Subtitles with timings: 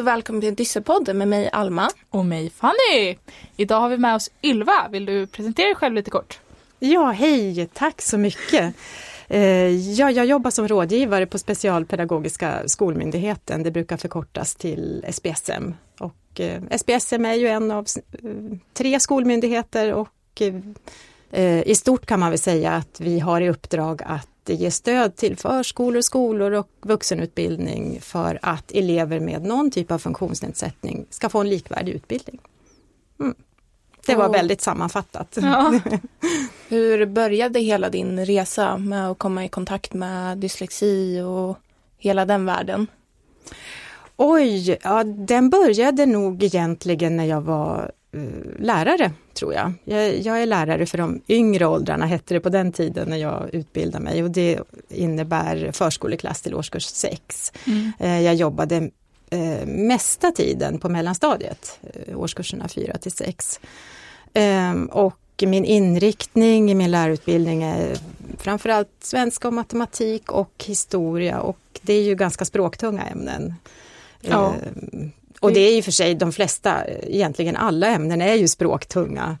[0.00, 1.88] och välkommen till Dyssepodden med mig Alma.
[2.10, 3.16] Och mig Fanny.
[3.56, 4.88] Idag har vi med oss Ylva.
[4.90, 6.40] Vill du presentera dig själv lite kort?
[6.78, 8.74] Ja, hej, tack så mycket.
[9.28, 13.62] Eh, ja, jag jobbar som rådgivare på Specialpedagogiska skolmyndigheten.
[13.62, 15.74] Det brukar förkortas till SPSM.
[15.98, 17.86] Och eh, SPSM är ju en av
[18.22, 18.30] eh,
[18.72, 20.42] tre skolmyndigheter och
[21.64, 25.36] i stort kan man väl säga att vi har i uppdrag att ge stöd till
[25.36, 31.48] förskolor, skolor och vuxenutbildning för att elever med någon typ av funktionsnedsättning ska få en
[31.48, 32.40] likvärdig utbildning.
[33.20, 33.34] Mm.
[34.06, 35.38] Det var väldigt sammanfattat.
[35.42, 35.80] Ja.
[36.68, 41.58] Hur började hela din resa med att komma i kontakt med dyslexi och
[41.98, 42.86] hela den världen?
[44.16, 47.92] Oj, ja, den började nog egentligen när jag var
[48.58, 49.72] lärare, tror jag.
[49.84, 50.18] jag.
[50.18, 50.42] jag.
[50.42, 54.22] är lärare för de yngre åldrarna, hette det på den tiden när jag utbildade mig
[54.22, 57.52] och det innebär förskoleklass till årskurs 6.
[57.66, 57.92] Mm.
[58.00, 58.90] Uh, jag jobbade
[59.34, 61.80] uh, mesta tiden på mellanstadiet,
[62.14, 63.60] årskurserna 4 till 6.
[64.34, 67.96] Um, och min inriktning i min lärarutbildning är
[68.38, 73.54] framförallt svenska och matematik och historia och det är ju ganska språktunga ämnen.
[74.20, 74.54] Ja.
[75.40, 79.38] Och det är ju för sig de flesta, egentligen alla ämnen är ju språktunga.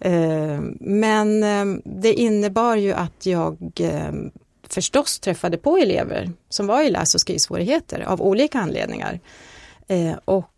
[0.00, 1.40] Um, men
[1.84, 3.58] det innebar ju att jag
[4.68, 9.20] förstås träffade på elever som var i läs och skrivsvårigheter av olika anledningar.
[10.24, 10.50] Och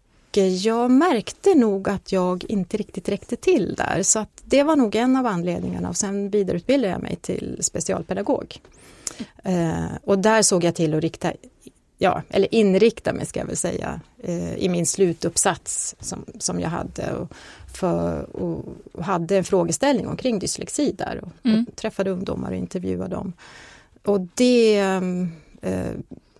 [0.43, 4.97] jag märkte nog att jag inte riktigt räckte till där så att det var nog
[4.97, 8.61] en av anledningarna och sen vidareutbildade jag mig till specialpedagog.
[9.45, 11.33] Eh, och där såg jag till att rikta,
[11.98, 16.69] ja, eller inrikta mig ska jag väl säga, eh, i min slutuppsats som, som jag
[16.69, 17.12] hade.
[17.12, 17.33] Och,
[17.75, 21.66] för, och hade en frågeställning omkring dyslexi där och, mm.
[21.69, 23.33] och träffade ungdomar och intervjuade dem.
[24.05, 24.77] Och det,
[25.61, 25.91] eh,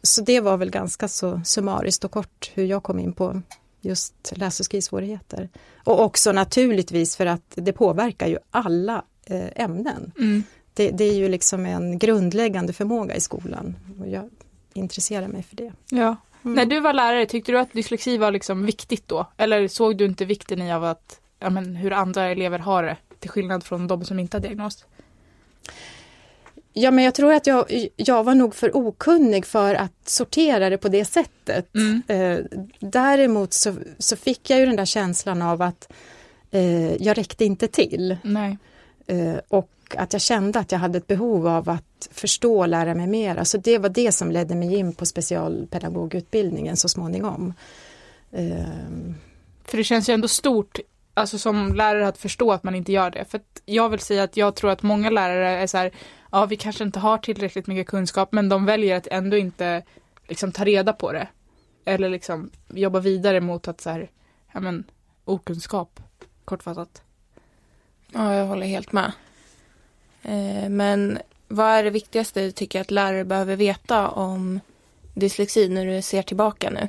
[0.02, 3.42] så det var väl ganska så summariskt och kort hur jag kom in på
[3.81, 5.48] just läs och skrivsvårigheter.
[5.84, 10.12] Och också naturligtvis för att det påverkar ju alla eh, ämnen.
[10.19, 10.42] Mm.
[10.75, 14.31] Det, det, är ju liksom en grundläggande förmåga i skolan och jag
[14.76, 15.72] intresserar mig för det.
[15.88, 16.16] Ja.
[16.44, 16.54] Mm.
[16.54, 19.26] När du var lärare, tyckte du att dyslexi var liksom viktigt då?
[19.37, 22.97] Eller såg du inte vikten i av att, ja, men, hur andra elever har det
[23.20, 24.84] till skillnad från de som inte har diagnos?
[26.72, 30.78] Ja, men jag tror att jag, jag var nog för okunnig för att sortera det
[30.78, 31.75] på det sättet.
[31.75, 32.03] Mm.
[32.08, 35.93] Eh, däremot så, så, fick jag ju den där känslan av att
[36.50, 38.16] eh, jag räckte inte till.
[39.06, 42.94] Eh, och att jag kände att jag hade ett behov av att förstå och lära
[42.94, 43.44] mig mera.
[43.44, 47.54] Så det var det som ledde mig in på specialpedagogutbildningen så småningom.
[48.32, 48.66] Eh.
[49.64, 50.78] För det känns ju ändå stort
[51.14, 53.25] alltså som lärare att förstå att man inte gör det.
[53.25, 55.91] För jag vill säga att jag tror att många lärare är så här,
[56.32, 59.82] ja vi kanske inte har tillräckligt mycket kunskap men de väljer att ändå inte
[60.28, 61.28] liksom ta reda på det.
[61.84, 64.10] Eller liksom jobba vidare mot att så här,
[64.52, 64.84] ja men
[65.25, 66.00] okunskap,
[66.44, 67.02] kortfattat.
[68.12, 69.12] Ja, jag håller helt med.
[70.22, 71.19] Eh, men
[71.49, 74.60] vad är det viktigaste du tycker att lärare behöver veta om
[75.15, 76.88] dyslexi när du ser tillbaka nu?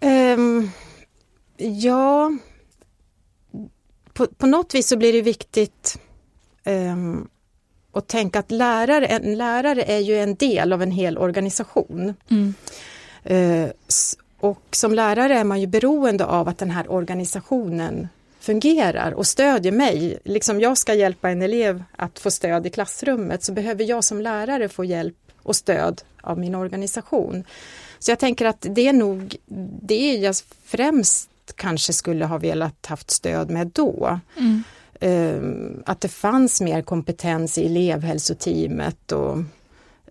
[0.00, 0.70] Um,
[1.56, 2.32] ja,
[4.12, 5.98] på, på något vis så blir det viktigt
[6.64, 7.28] um,
[7.90, 12.14] och tänka att lärare, en lärare är ju en del av en hel organisation.
[12.30, 12.54] Mm.
[13.30, 13.70] Uh,
[14.40, 18.08] och som lärare är man ju beroende av att den här organisationen
[18.40, 20.18] fungerar och stödjer mig.
[20.24, 24.20] Liksom jag ska hjälpa en elev att få stöd i klassrummet så behöver jag som
[24.20, 27.44] lärare få hjälp och stöd av min organisation.
[27.98, 29.36] Så jag tänker att det är nog
[29.82, 30.34] det jag
[30.64, 34.20] främst kanske skulle ha velat haft stöd med då.
[34.36, 34.62] Mm.
[35.00, 39.38] Ehm, att det fanns mer kompetens i elevhälsoteamet och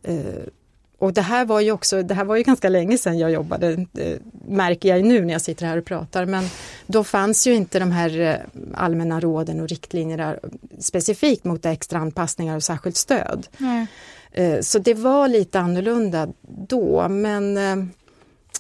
[0.04, 0.44] eh,
[1.00, 3.86] och det här var ju också, det här var ju ganska länge sedan jag jobbade,
[3.98, 4.18] eh,
[4.48, 6.46] märker jag nu när jag sitter här och pratar, men
[6.88, 8.36] då fanns ju inte de här eh,
[8.74, 10.36] allmänna råden och riktlinjerna
[10.80, 13.48] specifikt mot extra anpassningar och särskilt stöd.
[13.58, 13.88] Nej.
[14.62, 17.58] Så det var lite annorlunda då, men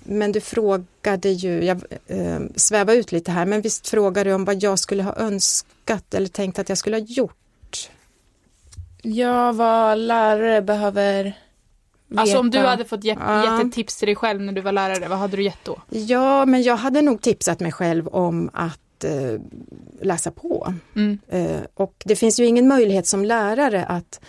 [0.03, 4.45] men du frågade ju, jag eh, svävar ut lite här, men visst frågade du om
[4.45, 7.89] vad jag skulle ha önskat eller tänkt att jag skulle ha gjort?
[9.01, 11.33] Ja, vad lärare behöver
[12.09, 12.21] veta.
[12.21, 14.71] Alltså om du hade fått ge, gett ett tips till dig själv när du var
[14.71, 15.81] lärare, vad hade du gett då?
[15.89, 19.41] Ja, men jag hade nog tipsat mig själv om att eh,
[20.01, 20.73] läsa på.
[20.95, 21.19] Mm.
[21.27, 24.19] Eh, och det finns ju ingen möjlighet som lärare att,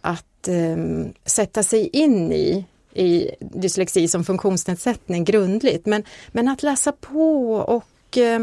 [0.00, 0.76] att eh,
[1.24, 5.86] sätta sig in i i dyslexi som funktionsnedsättning grundligt.
[5.86, 8.40] Men, men att läsa på och och eh,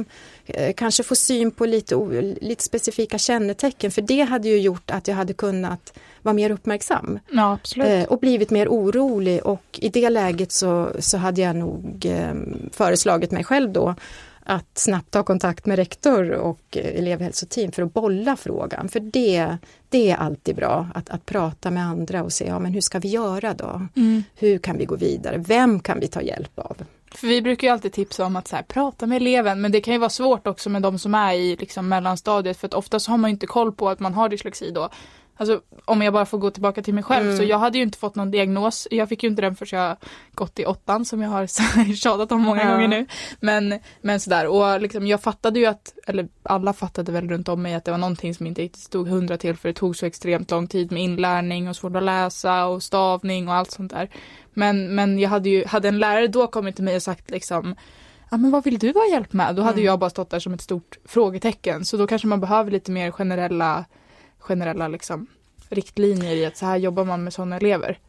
[0.76, 1.96] kanske få syn på lite,
[2.42, 7.20] lite specifika kännetecken för det hade ju gjort att jag hade kunnat vara mer uppmärksam.
[7.32, 7.60] Ja.
[7.76, 12.34] Eh, och blivit mer orolig och i det läget så, så hade jag nog eh,
[12.72, 13.96] föreslagit mig själv då
[14.48, 18.90] att snabbt ta kontakt med rektor och elevhälsoteam för att bolla frågan.
[18.90, 19.58] För det,
[19.90, 23.00] det är alltid bra att, att prata med andra och se, ja men hur ska
[23.00, 23.88] vi göra då?
[23.96, 24.24] Mm.
[24.36, 25.38] Hur kan vi gå vidare?
[25.38, 26.78] Vem kan vi ta hjälp av?
[27.16, 29.82] För vi brukar ju alltid tipsa om att så här, prata med eleven men det
[29.82, 33.08] kan ju vara svårt också med de som är i liksom, mellanstadiet för att oftast
[33.08, 34.90] har man inte koll på att man har dyslexi då.
[35.38, 37.38] Alltså om jag bara får gå tillbaka till mig själv mm.
[37.38, 38.88] så jag hade ju inte fått någon diagnos.
[38.92, 39.98] Jag fick ju inte den förrän jag
[40.34, 42.72] gått i åttan som jag har tjatat om många ja.
[42.72, 43.06] gånger nu.
[43.40, 47.62] Men, men sådär och liksom jag fattade ju att, eller alla fattade väl runt om
[47.62, 50.06] mig att det var någonting som inte riktigt stod hundra till för det tog så
[50.06, 54.10] extremt lång tid med inlärning och svårt att läsa och stavning och allt sånt där.
[54.54, 57.76] Men, men jag hade ju, hade en lärare då kommit till mig och sagt liksom
[58.32, 59.56] ja men vad vill du ha hjälp med?
[59.56, 59.86] Då hade mm.
[59.86, 61.86] jag bara stått där som ett stort frågetecken.
[61.86, 63.86] Så då kanske man behöver lite mer generella
[64.46, 65.28] generella liksom,
[65.70, 68.00] riktlinjer i att så här jobbar man med sådana elever.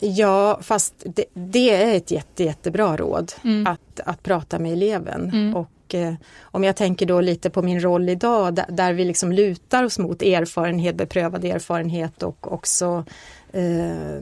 [0.00, 3.66] Ja, fast det, det är ett jätte, jättebra råd mm.
[3.66, 5.30] att, att prata med eleven.
[5.30, 5.56] Mm.
[5.56, 9.32] Och eh, om jag tänker då lite på min roll idag där, där, vi liksom
[9.32, 13.04] lutar oss mot erfarenhet, beprövad erfarenhet och också
[13.52, 14.20] eh,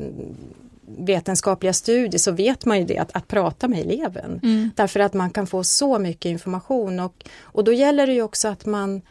[0.99, 4.41] vetenskapliga studier så vet man ju det att, att prata med eleven.
[4.43, 4.71] Mm.
[4.77, 8.49] Därför att man kan få så mycket information och, och då gäller det ju också
[8.49, 9.03] att man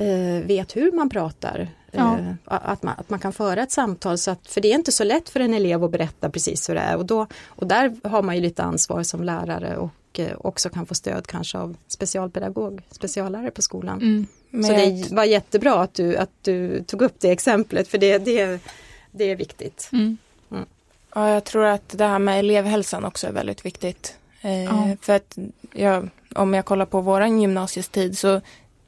[0.00, 1.68] eh, vet hur man pratar.
[1.90, 2.18] Ja.
[2.18, 4.92] Eh, att, man, att man kan föra ett samtal, så att, för det är inte
[4.92, 6.96] så lätt för en elev att berätta precis hur det är.
[6.96, 10.86] Och, då, och där har man ju lite ansvar som lärare och eh, också kan
[10.86, 14.00] få stöd kanske av specialpedagog, speciallärare på skolan.
[14.00, 14.26] Mm.
[14.66, 18.60] Så det var jättebra att du, att du tog upp det exemplet för det, det,
[19.10, 19.88] det är viktigt.
[19.92, 20.18] Mm.
[20.50, 20.64] Mm.
[21.14, 24.16] Ja, jag tror att det här med elevhälsan också är väldigt viktigt.
[24.40, 24.96] Eh, ja.
[25.00, 25.38] För att
[25.72, 26.02] ja,
[26.34, 28.40] om jag kollar på våran gymnasietid så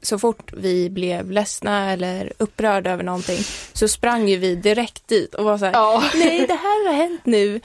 [0.03, 3.39] så fort vi blev ledsna eller upprörda över någonting
[3.73, 6.03] så sprang ju vi direkt dit och var så här, ja.
[6.15, 7.61] nej det här har hänt nu.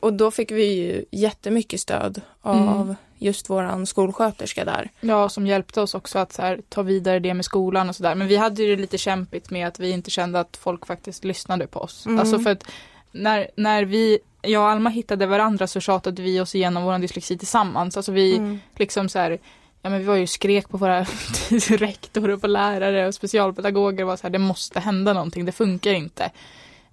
[0.00, 2.94] Och då fick vi ju jättemycket stöd av mm.
[3.18, 4.90] just våran skolsköterska där.
[5.00, 8.14] Ja, som hjälpte oss också att här, ta vidare det med skolan och sådär.
[8.14, 11.24] Men vi hade ju det lite kämpigt med att vi inte kände att folk faktiskt
[11.24, 12.06] lyssnade på oss.
[12.06, 12.18] Mm.
[12.18, 12.64] Alltså för att
[13.12, 17.38] när, när vi jag och Alma hittade varandra så tjatade vi oss igenom vår dyslexi
[17.38, 17.96] tillsammans.
[17.96, 18.58] Alltså vi mm.
[18.76, 19.38] liksom så här,
[19.86, 21.00] ja men vi var ju skrek på våra
[21.68, 25.92] rektorer och på lärare och specialpedagoger var så här, det måste hända någonting, det funkar
[25.92, 26.30] inte.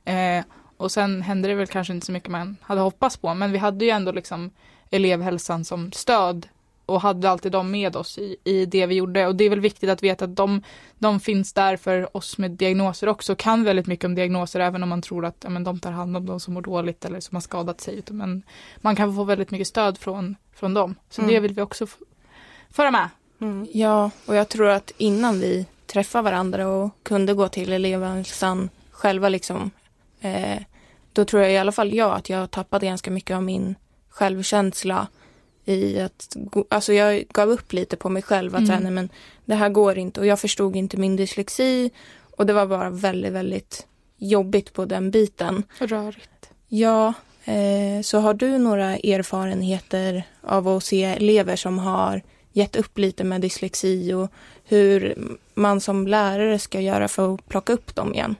[0.06, 0.46] Eh,
[0.78, 3.58] och sen hände det väl kanske inte så mycket man hade hoppats på, men vi
[3.58, 4.52] hade ju ändå liksom
[4.92, 6.48] elevhälsan som stöd
[6.86, 9.28] och hade alltid dem med oss i, i det vi gjorde.
[9.28, 10.64] Och det är väl viktigt att veta att de,
[11.00, 14.90] de finns där för oss med diagnoser också, kan väldigt mycket om diagnoser även om
[14.90, 17.36] man tror att ja, men de tar hand om de som mår dåligt eller som
[17.36, 18.04] har skadat sig.
[18.08, 18.44] Men
[18.78, 20.96] man kan få väldigt mycket stöd från, från dem.
[21.10, 21.34] Så mm.
[21.34, 21.88] det vill vi också
[22.74, 23.10] föra med.
[23.42, 23.68] Mm.
[23.74, 29.30] Ja, och jag tror att innan vi träffade varandra och kunde gå till elevhälsan själva
[29.30, 29.72] liksom,
[30.22, 30.62] eh,
[31.14, 33.76] då tror jag i alla fall jag att jag tappade ganska mycket av min
[34.10, 35.08] självkänsla
[35.66, 36.38] i att,
[36.70, 38.68] alltså jag gav upp lite på mig själv att mm.
[38.68, 39.10] säga, nej men
[39.46, 41.92] det här går inte och jag förstod inte min dyslexi
[42.38, 43.88] och det var bara väldigt, väldigt
[44.18, 45.64] jobbigt på den biten.
[45.80, 46.50] Rörigt.
[46.68, 47.14] Ja,
[47.46, 52.22] eh, så har du några erfarenheter av att se elever som har
[52.54, 54.32] gett upp lite med dyslexi och
[54.64, 55.16] hur
[55.54, 58.36] man som lärare ska göra för att plocka upp dem igen?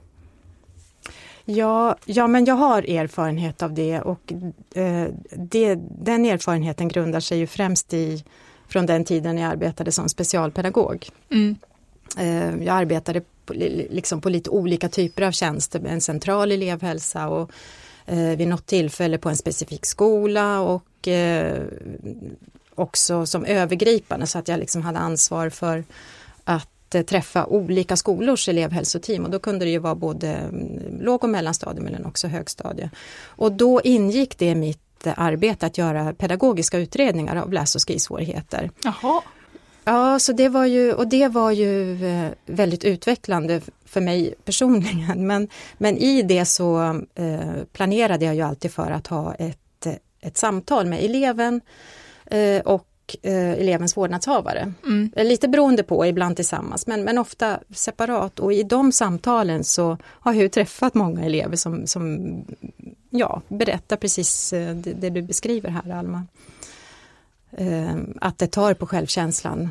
[1.46, 4.34] Ja, ja men jag har erfarenhet av det och
[4.76, 8.24] eh, det, den erfarenheten grundar sig ju främst i
[8.68, 11.10] från den tiden jag arbetade som specialpedagog.
[11.32, 11.56] Mm.
[12.18, 17.52] Eh, jag arbetade på, liksom på lite olika typer av tjänster, en central elevhälsa och
[18.06, 21.64] eh, vid något tillfälle på en specifik skola och eh,
[22.76, 25.84] också som övergripande så att jag liksom hade ansvar för
[26.44, 31.24] att eh, träffa olika skolors elevhälsoteam och då kunde det ju vara både mm, låg
[31.24, 32.90] och mellanstadium men också högstadie.
[33.26, 37.82] Och då ingick det i mitt eh, arbete att göra pedagogiska utredningar av läs och
[37.82, 38.72] skrivsvårigheter.
[38.84, 39.22] Jaha.
[39.86, 45.28] Ja, så det var ju, och det var ju eh, väldigt utvecklande för mig personligen.
[45.28, 47.02] Men, men i det så
[47.74, 49.88] planerade jag ju alltid för att ha ett,
[50.22, 51.62] ett samtal med eleven
[52.66, 52.88] och
[53.22, 54.74] eh, elevens vårdnadshavare.
[54.84, 55.12] Mm.
[55.16, 58.40] Eh, lite beroende på, ibland tillsammans, men, men ofta separat.
[58.40, 62.34] Och i de samtalen så har jag träffat många elever som, som
[63.10, 66.24] ja, berättar precis det, det du beskriver här, Alma.
[68.22, 69.70] Att det tar på självkänslan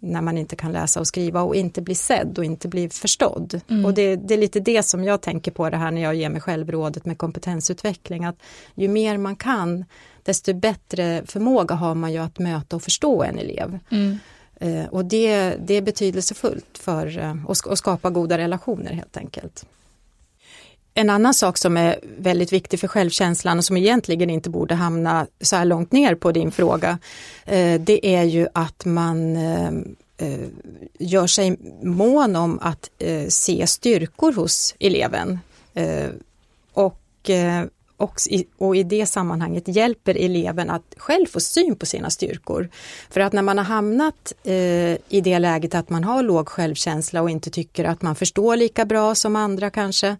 [0.00, 3.60] när man inte kan läsa och skriva och inte bli sedd och inte bli förstådd.
[3.68, 3.84] Mm.
[3.84, 6.28] Och det, det, är lite det som jag tänker på det här när jag ger
[6.28, 8.24] mig själv rådet med kompetensutveckling.
[8.24, 8.36] Att
[8.74, 9.84] ju mer man kan,
[10.24, 13.78] desto bättre förmåga har man ju att möta och förstå en elev.
[13.90, 14.18] Mm.
[14.62, 19.66] Uh, och det, det är betydelsefullt för att skapa goda relationer helt enkelt.
[20.94, 25.26] En annan sak som är väldigt viktig för självkänslan och som egentligen inte borde hamna
[25.40, 26.98] så här långt ner på din fråga,
[27.44, 29.72] eh, det är ju att man eh,
[30.16, 30.48] eh,
[30.98, 32.90] gör sig mån om att
[33.28, 35.38] se styrkor hos eleven.
[36.72, 37.30] Och,
[38.00, 38.20] och,
[38.58, 42.68] och i det sammanhanget hjälper eleven att själv få syn på sina styrkor.
[43.10, 44.54] För att när man har hamnat eh,
[45.08, 48.84] i det läget att man har låg självkänsla och inte tycker att man förstår lika
[48.84, 50.16] bra som andra kanske,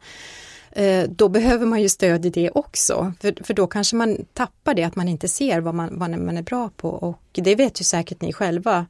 [0.72, 3.12] Eh, då behöver man ju stöd i det också.
[3.20, 6.36] För, för då kanske man tappar det att man inte ser vad man, vad man
[6.36, 8.86] är bra på och det vet ju säkert ni själva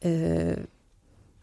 [0.00, 0.58] eh,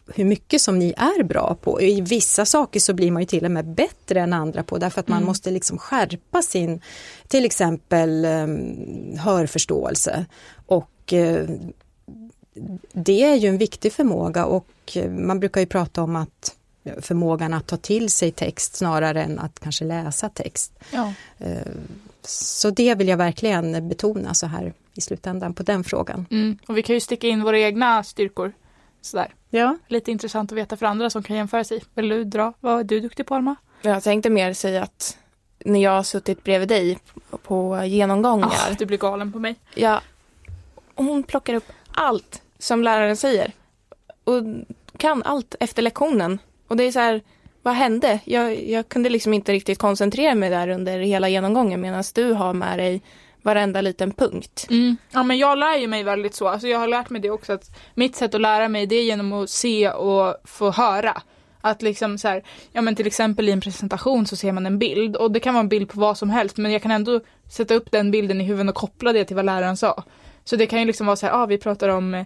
[0.07, 1.81] hur mycket som ni är bra på.
[1.81, 4.99] I vissa saker så blir man ju till och med bättre än andra på därför
[4.99, 5.27] att man mm.
[5.27, 6.81] måste liksom skärpa sin
[7.27, 8.47] till exempel eh,
[9.19, 10.25] hörförståelse
[10.65, 11.49] och eh,
[12.93, 16.55] det är ju en viktig förmåga och eh, man brukar ju prata om att
[17.01, 20.73] förmågan att ta till sig text snarare än att kanske läsa text.
[20.91, 21.13] Ja.
[21.37, 21.71] Eh,
[22.21, 26.25] så det vill jag verkligen betona så här i slutändan på den frågan.
[26.31, 26.57] Mm.
[26.67, 28.53] Och vi kan ju sticka in våra egna styrkor.
[29.01, 29.33] Sådär.
[29.49, 29.77] Ja.
[29.87, 31.83] Lite intressant att veta för andra som kan jämföra sig.
[31.93, 32.53] Vill du dra?
[32.59, 33.55] Vad är du duktig på Alma?
[33.81, 35.17] Jag tänkte mer säga att
[35.65, 36.99] när jag har suttit bredvid dig
[37.43, 38.47] på genomgångar.
[38.47, 39.55] Oh, du blir galen på mig.
[39.75, 40.01] Ja,
[40.95, 43.51] hon plockar upp allt som läraren säger.
[44.23, 44.43] Och
[44.97, 46.39] kan allt efter lektionen.
[46.67, 47.21] Och det är så här,
[47.61, 48.19] vad hände?
[48.23, 52.53] Jag, jag kunde liksom inte riktigt koncentrera mig där under hela genomgången medan du har
[52.53, 53.01] med dig
[53.41, 54.67] varenda liten punkt.
[54.69, 54.97] Mm.
[55.11, 57.53] Ja men jag lär ju mig väldigt så, alltså jag har lärt mig det också
[57.53, 61.21] att mitt sätt att lära mig det är genom att se och få höra.
[61.63, 64.79] Att liksom så här, ja men till exempel i en presentation så ser man en
[64.79, 67.19] bild och det kan vara en bild på vad som helst men jag kan ändå
[67.49, 70.03] sätta upp den bilden i huvudet och koppla det till vad läraren sa.
[70.43, 72.25] Så det kan ju liksom vara så här, ja ah, vi pratar om eh,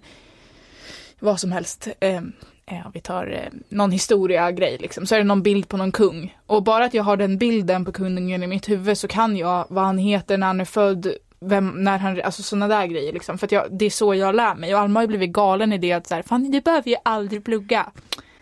[1.19, 1.88] vad som helst.
[2.00, 2.22] Eh,
[2.67, 6.38] Eh, vi tar eh, någon historia-grej liksom, så är det någon bild på någon kung.
[6.45, 9.65] Och bara att jag har den bilden på kungen i mitt huvud så kan jag
[9.69, 11.07] vad han heter, när han är född,
[11.39, 13.38] vem, när han, alltså sådana där grejer liksom.
[13.38, 14.75] För att jag, det är så jag lär mig.
[14.75, 16.95] Och Alma har ju blivit galen i det att så här, fan du behöver ju
[17.03, 17.91] aldrig plugga.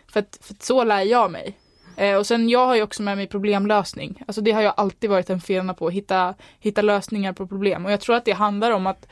[0.07, 1.57] För att, för att så lär jag mig.
[1.97, 4.23] Eh, och sen jag har ju också med mig problemlösning.
[4.27, 7.85] Alltså det har jag alltid varit en fena på, hitta, hitta lösningar på problem.
[7.85, 9.07] Och jag tror att det handlar om att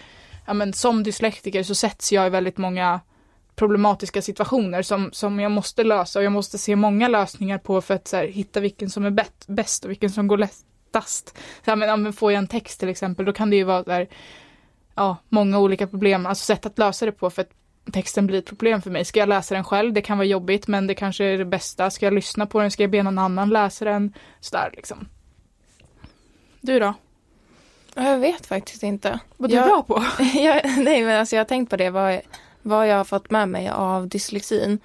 [0.48, 3.00] ja, men som dyslektiker så sätts jag i väldigt många
[3.56, 7.94] problematiska situationer som, som jag måste lösa och jag måste se många lösningar på för
[7.94, 11.38] att så här, hitta vilken som är bäst och vilken som går lättast.
[11.66, 13.84] Så här, men, men får jag en text till exempel då kan det ju vara
[13.84, 14.08] där,
[14.96, 17.52] ja, många olika problem, alltså sätt att lösa det på för att
[17.94, 19.06] texten blir ett problem för mig.
[19.06, 19.94] Ska jag läsa den själv?
[19.94, 21.90] Det kan vara jobbigt men det kanske är det bästa.
[21.90, 22.72] Ska jag lyssna på den?
[22.72, 24.14] Ska jag be någon annan läsa den?
[24.40, 25.08] Sådär liksom.
[26.62, 26.94] Du då?
[27.96, 29.20] Jag vet faktiskt inte.
[29.38, 30.04] Vad du är bra på?
[30.34, 31.90] jag, nej men alltså jag har tänkt på det.
[31.90, 32.22] Vad,
[32.62, 34.80] vad jag har fått med mig av dyslexin.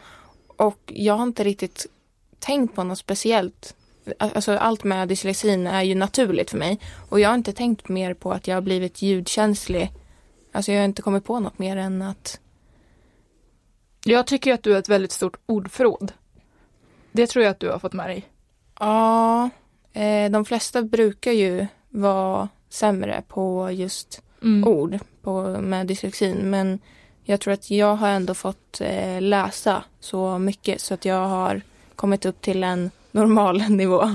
[0.46, 1.86] Och jag har inte riktigt
[2.38, 3.76] tänkt på något speciellt.
[4.18, 6.80] Alltså allt med dyslexin är ju naturligt för mig.
[7.08, 9.92] Och jag har inte tänkt mer på att jag har blivit ljudkänslig.
[10.52, 12.40] Alltså jag har inte kommit på något mer än att
[14.04, 16.12] jag tycker att du har ett väldigt stort ordförråd.
[17.12, 18.24] Det tror jag att du har fått med dig.
[18.80, 19.50] Ja,
[19.92, 24.68] eh, de flesta brukar ju vara sämre på just mm.
[24.68, 26.50] ord på, med dyslexin.
[26.50, 26.78] Men
[27.28, 31.60] jag tror att jag har ändå fått eh, läsa så mycket så att jag har
[31.96, 34.08] kommit upp till en normal nivå.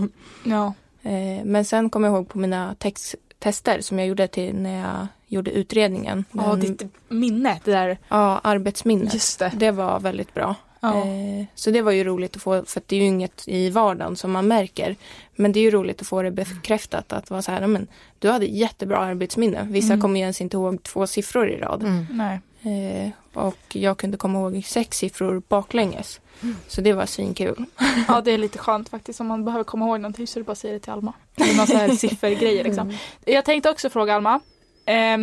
[0.43, 0.73] Ja.
[1.01, 4.79] Eh, men sen kommer jag ihåg på mina text, tester som jag gjorde till när
[4.79, 6.25] jag gjorde utredningen.
[6.31, 7.97] Ja, ditt minne, det där.
[8.07, 9.13] Ja, arbetsminnet.
[9.13, 9.51] Just det.
[9.55, 10.55] det var väldigt bra.
[10.79, 10.97] Ja.
[10.97, 14.15] Eh, så det var ju roligt att få, för det är ju inget i vardagen
[14.15, 14.95] som man märker.
[15.35, 17.87] Men det är ju roligt att få det bekräftat att vara så här, men
[18.19, 19.67] du hade jättebra arbetsminne.
[19.69, 20.01] Vissa mm.
[20.01, 21.83] kommer ju ens inte ihåg två siffror i rad.
[21.83, 22.07] Mm.
[22.11, 22.39] Nej.
[22.63, 26.21] Eh, och jag kunde komma ihåg sex siffror baklänges.
[26.43, 26.55] Mm.
[26.67, 27.65] Så det var svinkul.
[28.07, 30.45] Ja det är lite skönt faktiskt om man behöver komma ihåg någonting så är det
[30.45, 31.13] bara att säga det till Alma.
[31.35, 32.87] Eller någon sån här siffergrejer liksom.
[32.87, 32.99] Mm.
[33.25, 34.39] Jag tänkte också fråga Alma.
[34.85, 35.17] Eh,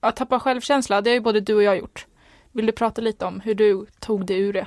[0.00, 2.06] att tappa självkänsla, det har ju både du och jag gjort.
[2.52, 4.66] Vill du prata lite om hur du tog det ur det?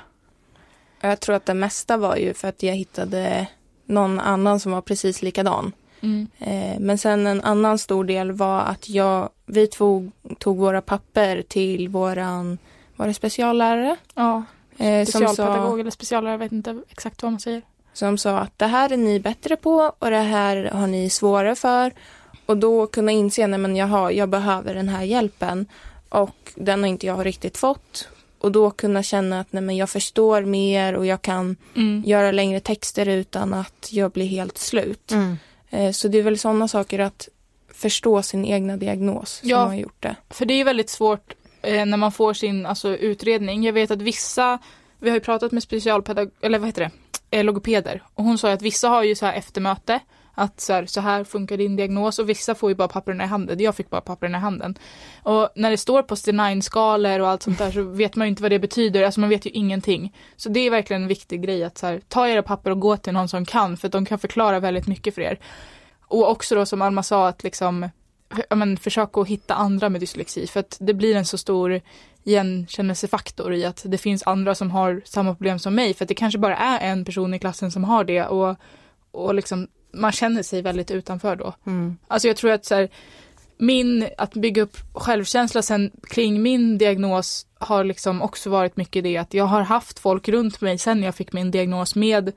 [1.01, 3.47] Jag tror att det mesta var ju för att jag hittade
[3.85, 5.71] någon annan som var precis likadan.
[6.03, 6.27] Mm.
[6.39, 11.41] Eh, men sen en annan stor del var att jag, vi tog, tog våra papper
[11.47, 12.57] till våran,
[12.95, 13.95] var det speciallärare?
[14.15, 14.43] Ja,
[14.77, 17.61] eh, specialpedagog eller speciallärare, jag vet inte exakt vad man säger.
[17.93, 21.55] Som sa att det här är ni bättre på och det här har ni svårare
[21.55, 21.91] för.
[22.45, 25.65] Och då kunna inse, nej men jaha, jag behöver den här hjälpen.
[26.09, 28.09] Och den har inte jag riktigt fått.
[28.39, 32.03] och då kunna känna att nej, men jag förstår mer och jag kan Mm.
[32.05, 35.11] göra längre texter utan att jag blir helt slut.
[35.11, 35.37] Mm.
[35.73, 37.29] Eh, så det är väl sådana saker att
[37.73, 39.57] förstå sin egna diagnos som Ja.
[39.57, 40.15] har gjort det.
[40.29, 43.63] För det är ju väldigt svårt eh, när man får sin alltså, utredning.
[43.63, 44.59] Jag vet att vissa,
[44.99, 46.81] vi har ju pratat med specialpedagog, eller vad heter
[47.29, 48.03] det, eh, logopeder.
[48.13, 49.99] Och hon sa att vissa har ju så här eftermöte.
[50.35, 53.27] Att så här, så här funkar din diagnos och vissa får ju bara papperna i
[53.27, 53.59] handen.
[53.59, 54.77] Jag fick bara papperna i handen.
[55.23, 58.41] Och när det står på Stenine-skalor och allt sånt där så vet man ju inte
[58.41, 59.03] vad det betyder.
[59.03, 60.15] Alltså man vet ju ingenting.
[60.35, 62.97] Så det är verkligen en viktig grej att så här, ta era papper och gå
[62.97, 63.77] till någon som kan.
[63.77, 65.39] För att de kan förklara väldigt mycket för er.
[66.01, 67.89] Och också då som Alma sa att liksom
[68.49, 71.81] ja, men, försök att hitta andra med dyslexi för att det blir en så stor
[72.23, 76.15] igenkännelsefaktor i att det finns andra som har samma problem som mig för att det
[76.15, 78.55] kanske bara är en person i klassen som har det och,
[79.11, 81.53] och liksom man känner sig väldigt utanför då.
[81.65, 81.97] Mm.
[82.07, 82.89] Alltså jag tror att så här,
[83.57, 89.17] min, att bygga upp självkänsla sen kring min diagnos har liksom också varit mycket det
[89.17, 92.31] att jag har haft folk runt mig sen jag fick min diagnos med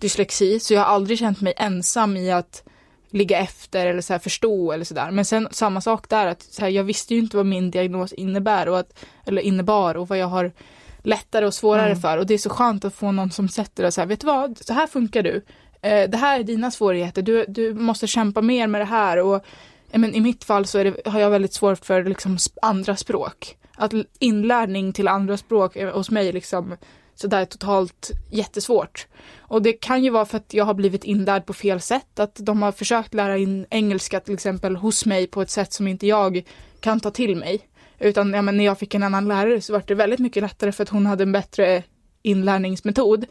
[0.00, 2.62] dyslexi så jag har aldrig känt mig ensam i att
[3.10, 5.10] ligga efter eller så här förstå eller sådär.
[5.10, 8.12] Men sen samma sak där att så här, jag visste ju inte vad min diagnos
[8.12, 10.52] innebär och att, eller innebar och vad jag har
[11.02, 12.00] lättare och svårare Mm.
[12.00, 14.20] för och det är så skönt att få någon som sätter det så här, vet
[14.20, 15.42] du vad, så här funkar du.
[15.86, 19.34] Eh, det här är dina svårigheter, du, du måste kämpa mer med det här och
[19.90, 22.96] eh, men i mitt fall så är det, har jag väldigt svårt för liksom andra
[22.96, 23.56] språk.
[23.76, 26.76] Att inlärning till andra språk är hos mig liksom
[27.14, 29.06] sådär totalt jättesvårt.
[29.38, 32.36] Och det kan ju vara för att jag har blivit inlärd på fel sätt, att
[32.36, 36.06] de har försökt lära in engelska till exempel hos mig på ett sätt som inte
[36.06, 36.42] jag
[36.80, 37.60] kan ta till mig.
[37.98, 40.72] Utan ja, men när jag fick en annan lärare så var det väldigt mycket lättare
[40.72, 41.82] för att hon hade en bättre
[42.22, 43.26] inlärningsmetod.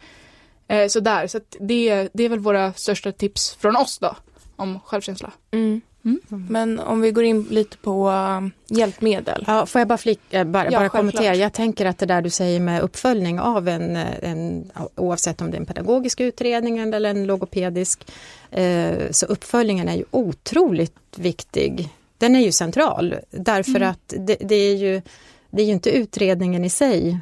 [0.67, 4.15] Eh, så där, så att det, det är väl våra största tips från oss då,
[4.55, 5.31] om självkänsla.
[5.51, 5.81] Mm.
[6.05, 6.21] Mm.
[6.49, 9.43] Men om vi går in lite på um, hjälpmedel.
[9.47, 11.35] Ja, får jag bara, flik, bara, Ja, bara kommentera?
[11.35, 15.51] Jag tänker att det där du säger med uppföljning av en, eh, en oavsett om
[15.51, 18.11] det är en pedagogisk utredning eller en logopedisk,
[18.51, 21.89] eh, så uppföljningen är ju otroligt viktig.
[22.17, 23.89] Den är ju central därför Mm.
[23.89, 25.01] att det, det, är ju,
[25.49, 27.19] det är ju inte utredningen i sig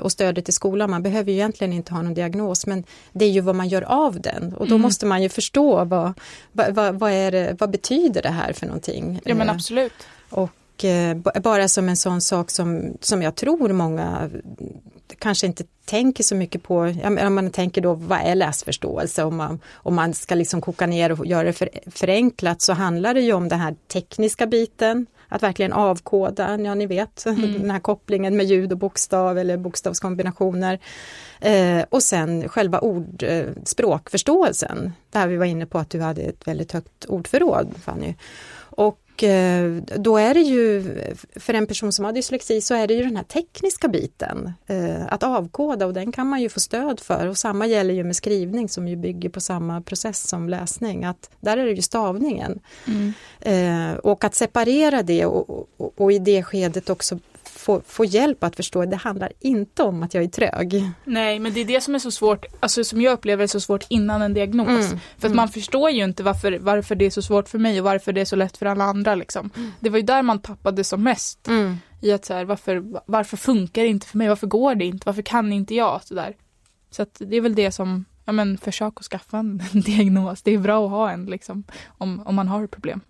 [0.00, 3.30] och stödet i skolan, man behöver ju egentligen inte ha någon diagnos men det är
[3.30, 4.82] ju vad man gör av den och då Mm.
[4.82, 6.12] måste man ju förstå vad,
[6.52, 9.20] vad, vad, är det, vad betyder det här för någonting.
[9.24, 9.92] Ja men Eh, absolut.
[10.30, 14.30] och eh, bara som en sån sak som, som jag tror många
[15.18, 19.60] kanske inte tänker så mycket på, om man tänker då vad är läsförståelse om man,
[19.72, 23.32] om man ska liksom koka ner och göra det för, förenklat så handlar det ju
[23.32, 27.52] om den här tekniska biten, att verkligen avkoda, ja ni vet, Mm.
[27.52, 30.78] den här kopplingen med ljud och bokstav eller bokstavskombinationer.
[31.40, 36.22] Eh, och sen själva ord, eh, språkförståelsen, där vi var inne på att du hade
[36.22, 38.14] ett väldigt högt ordförråd Fanny.
[38.56, 40.96] Och eh, då är det ju,
[41.36, 45.12] för en person som har dyslexi så är det ju den här tekniska biten, eh,
[45.12, 48.16] att avkoda och den kan man ju få stöd för och samma gäller ju med
[48.16, 52.60] skrivning som ju bygger på samma process som läsning, att där är det ju stavningen.
[52.86, 53.12] Mm.
[53.40, 57.18] Eh, och att separera det och, och, och i det skedet också
[57.60, 60.90] få, få hjälp att förstå, det handlar inte om att jag är trög.
[61.04, 63.60] Nej men det är det som är så svårt, alltså som jag upplever är så
[63.60, 64.68] svårt innan en diagnos.
[64.68, 64.98] Mm.
[64.98, 65.36] För att Mm.
[65.36, 68.20] man förstår ju inte varför, varför det är så svårt för mig och varför det
[68.20, 69.50] är så lätt för alla andra liksom.
[69.80, 71.48] Det var ju där man tappade som mest.
[72.02, 74.28] I att så här, varför, varför funkar det inte för mig?
[74.28, 75.02] Varför går det inte?
[75.06, 76.00] Varför kan inte jag?
[76.04, 76.36] Så, där.
[76.90, 80.42] så att det är väl det som, ja men försök att skaffa en diagnos.
[80.42, 83.00] Det är bra att ha en liksom, om, om man har problem.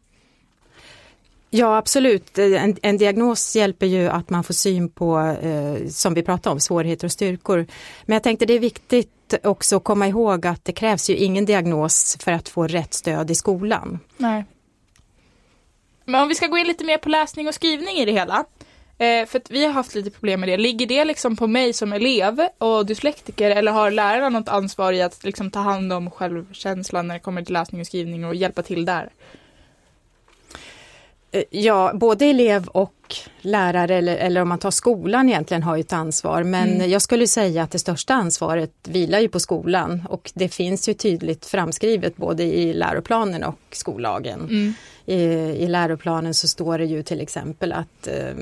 [1.50, 6.22] Ja absolut, en, en diagnos hjälper ju att man får syn på, eh, som vi
[6.22, 7.66] pratade om, svårigheter och styrkor.
[8.04, 11.44] Men jag tänkte det är viktigt också att komma ihåg att det krävs ju ingen
[11.44, 13.98] diagnos för att få rätt stöd i skolan.
[14.16, 14.44] Nej.
[16.04, 18.44] Men om vi ska gå in lite mer på läsning och skrivning i det hela.
[18.98, 20.56] Eh, för att vi har haft lite problem med det.
[20.56, 25.02] Ligger det liksom på mig som elev och dyslektiker eller har lärarna något ansvar i
[25.02, 28.62] att liksom ta hand om självkänslan när det kommer till läsning och skrivning och hjälpa
[28.62, 29.10] till där?
[31.32, 32.94] Eh, Ja, både elev och
[33.40, 36.90] lärare eller, eller om man tar skolan egentligen har ju ett ansvar men Mm.
[36.90, 40.94] jag skulle säga att det största ansvaret vilar ju på skolan och det finns ju
[40.94, 44.40] tydligt framskrivet både i läroplanen och skollagen.
[44.40, 44.74] Mm.
[45.06, 45.22] I,
[45.64, 48.34] I läroplanen så står det ju till exempel att eh,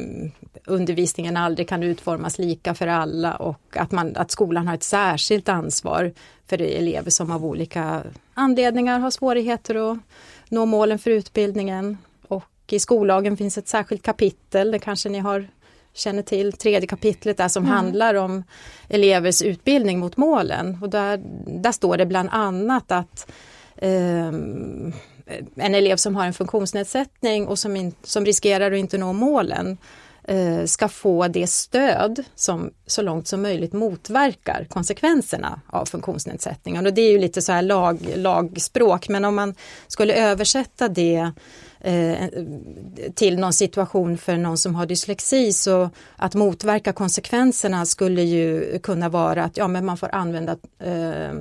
[0.67, 5.49] undervisningen aldrig kan utformas lika för alla och att, man, att skolan har ett särskilt
[5.49, 6.13] ansvar
[6.47, 8.03] för elever som av olika
[8.35, 9.99] anledningar har svårigheter att
[10.49, 11.99] nå målen för utbildningen.
[12.69, 15.49] Och i skollagen finns ett särskilt kapitel, det kanske ni har
[15.95, 17.77] känner till, tredje kapitlet där som Mm.
[17.77, 18.45] handlar om
[18.89, 20.79] elevers utbildning mot målen.
[20.83, 21.21] Och där,
[21.63, 23.31] där står det bland annat att
[23.77, 24.93] ehm,
[25.57, 29.79] en elev som har en funktionsnedsättning och som, in, som riskerar att inte nå målen
[30.25, 36.87] eh, ska få det stöd som så långt som möjligt motverkar konsekvenserna av funktionsnedsättningen.
[36.87, 39.55] Och det är ju lite så här lag, lagspråk, men om man
[39.89, 41.29] skulle översätta det eh,
[43.15, 49.09] till någon situation för någon som har dyslexi så att motverka konsekvenserna skulle ju kunna
[49.09, 51.33] vara att ja, men man får använda eh,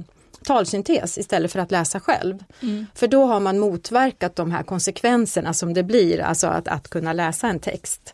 [0.47, 2.43] talsyntes istället för att läsa själv.
[2.61, 2.85] Mm.
[2.95, 7.13] För då har man motverkat de här konsekvenserna som det blir, alltså att, att kunna
[7.13, 8.13] läsa en text.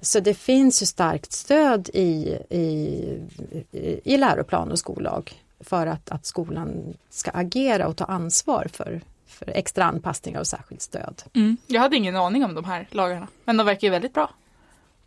[0.00, 6.26] Så det finns ju starkt stöd i, i, i läroplan och skollag för att, att
[6.26, 9.00] skolan ska agera och ta ansvar för,
[9.34, 11.22] för extra anpassningar och särskilt stöd.
[11.34, 11.56] Mm.
[11.66, 14.30] Jag hade ingen aning om de här lagarna, men de verkar ju väldigt bra.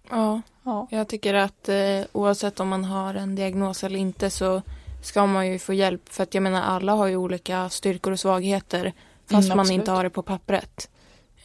[0.09, 0.87] Ja, ja.
[0.91, 4.61] jag tycker att eh, oavsett om man har en diagnos eller inte så
[5.01, 8.19] ska man ju få hjälp för att jag menar alla har ju olika styrkor och
[8.19, 8.93] svagheter
[9.25, 10.89] fast mm, man inte har det på pappret.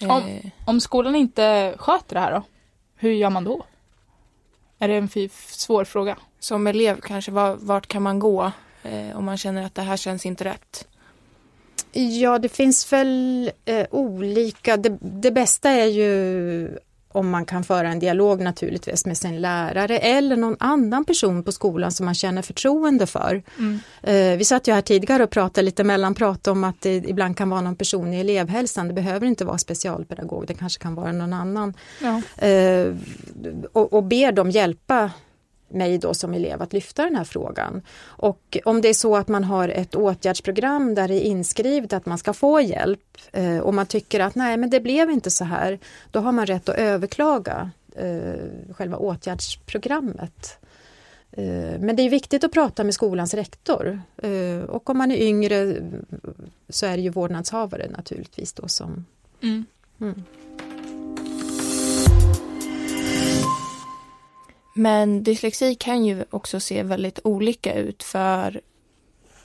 [0.01, 0.51] Om, eh.
[0.67, 2.43] om skolan inte sköter det här då?
[2.97, 3.65] Hur gör man då?
[4.79, 5.09] Är det en
[5.49, 6.17] svår fråga?
[6.39, 10.27] Som elev kanske, vart kan man gå eh, om man känner att det här känns
[10.27, 10.89] inte rätt?
[11.93, 14.77] Ja, det finns väl eh, olika.
[14.77, 16.79] Det, det, bästa är ju
[17.13, 21.53] om man kan föra en dialog naturligtvis med sin lärare eller någon annan person på
[21.53, 23.43] skolan som man känner förtroende för.
[23.59, 23.81] Mm.
[24.03, 27.51] Eh, vi satt ju här tidigare och pratade lite mellanprat om att det ibland kan
[27.51, 28.89] vara någon person i elevhälsan.
[28.89, 31.75] Det behöver inte vara specialpedagog, det kanske kan vara någon annan.
[32.01, 32.47] Ja.
[32.47, 32.95] Eh,
[33.73, 35.11] och, och ber dem hjälpa
[35.75, 37.83] mig då som elev att lyfta den här frågan.
[38.03, 42.07] Och om det är så att man har ett åtgärdsprogram där det är inskrivet att
[42.07, 45.45] man ska få hjälp eh, och man tycker att nej men det blev inte så
[45.45, 45.79] här,
[46.11, 50.59] då har man rätt att överklaga eh, själva åtgärdsprogrammet.
[51.33, 54.01] Eh, men det är viktigt att prata med skolans rektor
[54.69, 55.77] och om man är yngre
[56.69, 59.05] så är det ju vårdnadshavare naturligtvis då som
[59.43, 59.65] mm.
[60.01, 60.23] Mm.
[64.73, 68.61] Men dyslexi kan ju också se väldigt olika ut för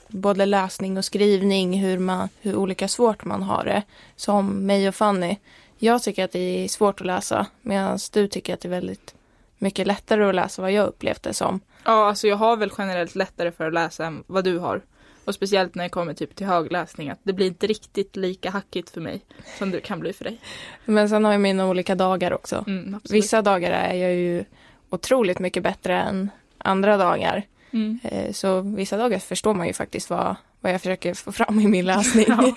[0.08, 3.82] både läsning och skrivning, hur, man, hur olika svårt man har det.
[4.16, 5.36] Som mig och Fanny.
[5.78, 9.14] Jag tycker att det är svårt att läsa medan du tycker att det är väldigt
[9.58, 11.60] mycket lättare att läsa vad jag upplevt det som.
[11.84, 14.82] Ja, alltså jag har väl generellt lättare för att läsa än vad du har.
[15.24, 18.90] Och speciellt när det kommer typ till högläsning, att det blir inte riktigt lika hackigt
[18.90, 19.20] för mig
[19.58, 20.40] som det kan bli för dig.
[20.84, 22.64] Men sen har jag mina olika dagar också.
[22.66, 24.44] Mm, Vissa dagar är jag ju
[24.90, 27.46] otroligt mycket bättre än andra dagar.
[27.70, 27.98] Mm.
[28.02, 31.68] Eh, så vissa dagar förstår man ju faktiskt vad, vad jag försöker få fram i
[31.68, 32.26] min läsning.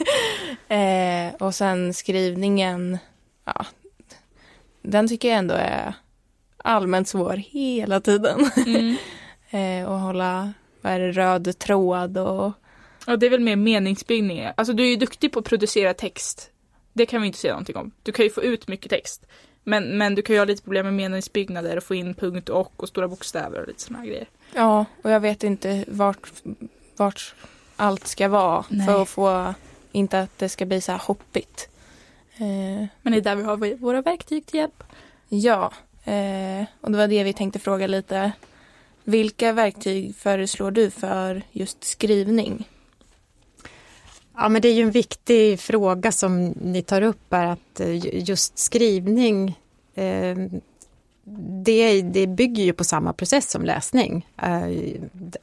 [0.68, 0.76] Ja.
[0.76, 2.98] eh, och sen skrivningen,
[3.46, 3.66] ja,
[4.82, 5.94] den tycker jag ändå är
[6.58, 8.52] allmänt svår hela tiden.
[8.66, 8.96] Mm.
[9.82, 12.52] eh, och hålla, vad är det, röd tråd och...
[13.08, 14.48] Ja, det är väl mer meningsbyggning.
[14.58, 16.52] Alltså du är ju duktig på att producera text.
[16.94, 17.92] Det kan vi inte säga någonting om.
[18.04, 19.26] Du kan ju få ut mycket text.
[19.64, 22.74] Men, men du kan ju ha lite problem med meningsbyggnader och få in punkt och
[22.76, 24.28] och stora bokstäver och lite sådana grejer.
[24.54, 26.32] Ja, och jag vet inte vart,
[26.98, 27.36] vart
[27.76, 28.88] allt ska vara Nej.
[28.88, 29.54] för att få,
[29.92, 31.70] inte att det ska bli så här hoppigt.
[32.38, 34.84] Eh, men det är där vi har våra verktyg till hjälp.
[35.30, 35.72] Ja,
[36.04, 38.32] eh, och det var det vi tänkte fråga lite.
[39.04, 42.68] Vilka verktyg föreslår du för just skrivning?
[44.36, 48.26] Ja, men det är ju en viktig fråga som ni tar upp är att eh,
[48.30, 49.60] just skrivning
[49.96, 50.36] eh,
[51.64, 54.28] det, det bygger ju på samma process som läsning.
[54.42, 54.70] Eh,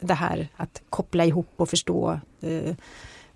[0.00, 2.68] det här att koppla ihop och förstå eh,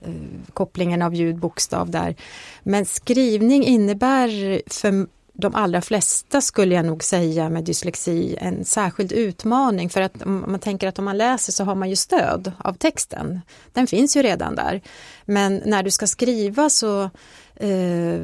[0.01, 0.13] eh
[0.53, 2.17] kopplingen av ljud, bokstav där.
[2.63, 9.13] Men skrivning innebär för de allra flesta skulle jag nog säga med dyslexi en särskild
[9.13, 12.53] utmaning för att om man tänker att om man läser så har man ju stöd
[12.59, 13.41] av texten.
[13.73, 14.81] Den finns ju redan där.
[15.25, 17.11] Men när du ska skriva så
[17.55, 18.21] eh,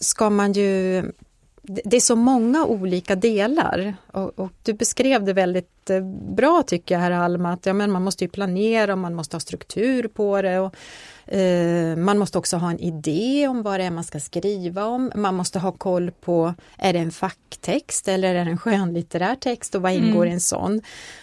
[0.00, 1.02] ska man ju
[1.66, 6.00] det är så många olika delar och, och, du beskrev det väldigt eh,
[6.36, 9.34] bra tycker jag här Alma, att ja, men man måste ju planera och man måste
[9.34, 10.58] ha struktur på det.
[10.58, 10.74] Och,
[11.96, 15.12] man måste också ha en idé om vad det är man ska skriva om.
[15.14, 19.74] Man måste ha koll på, är det en facktext eller är det en skönlitterär text
[19.74, 20.28] och vad ingår mm.
[20.28, 20.80] i en sån?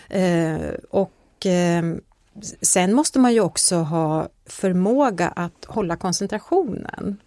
[0.10, 1.84] Eh, och eh,
[2.62, 7.18] sen måste man ju också ha förmåga att hålla koncentrationen.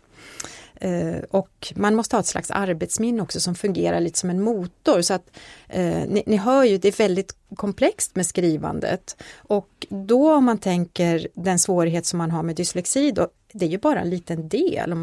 [0.84, 5.02] Eh, och man måste ha ett slags arbetsminne också som fungerar lite som en motor.
[5.02, 5.30] Så att
[5.68, 9.16] eh, ni, ni, hör ju, det är väldigt komplext med skrivandet.
[9.38, 13.68] Och då om man tänker den svårighet som man har med dyslexi, då, det är
[13.68, 14.94] ju bara en liten del,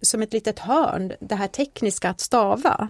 [0.00, 2.88] som ett litet hörn, det här tekniska att stava.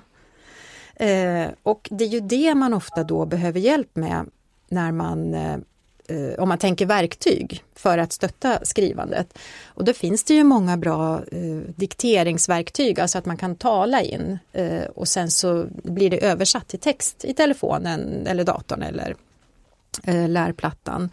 [0.94, 4.27] Eh, och det är ju det man ofta då behöver hjälp med
[4.68, 5.59] när man eh,
[6.10, 9.38] Eh, om man tänker verktyg för att stötta skrivandet.
[9.66, 14.38] Och då finns det ju många bra eh, dikteringsverktyg, alltså att man kan tala in
[14.52, 19.16] eh, och sen så blir det översatt till text i telefonen eller datorn eller
[20.04, 21.10] eh, lärplattan.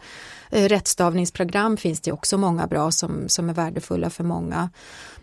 [0.50, 4.70] Eh, rättstavningsprogram finns det också många bra som, som är värdefulla för många.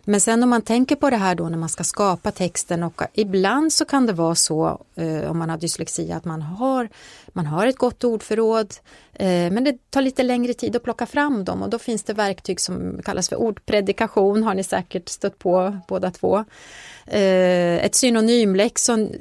[0.06, 3.02] Men sen om man tänker på det här då när man ska skapa texten och
[3.14, 6.90] ibland så kan det vara så eh, om man har dyslexi att man har,
[7.28, 8.74] man har ett gott ordförråd
[9.14, 12.14] eh, men det tar lite längre tid att plocka fram dem och då finns det
[12.14, 16.46] verktyg som kallas för ordpredikation, har ni säkert stött på båda två.
[17.06, 19.12] Eh, ett synonymlexikon,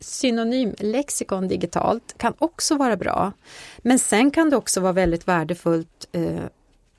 [0.00, 3.32] synonymlexikon digitalt kan också vara bra.
[3.78, 6.44] Men sen kan det också vara väldigt värdefullt eh,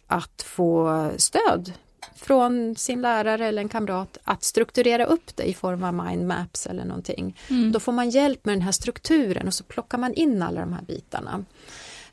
[0.07, 1.73] att få stöd
[2.15, 6.85] från sin lärare eller en kamrat att strukturera upp det i form av mindmaps eller
[6.85, 7.39] någonting.
[7.49, 7.71] Mm.
[7.71, 10.73] Då får man hjälp med den här strukturen och så plockar man in alla de
[10.73, 11.45] här bitarna.